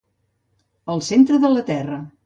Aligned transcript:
El 0.95 1.05
centre 1.11 1.41
de 1.45 1.55
la 1.57 1.67
Terra. 1.73 2.05